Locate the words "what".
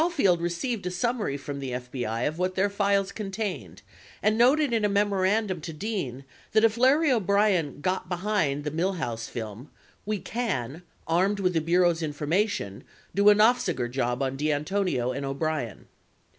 2.39-2.55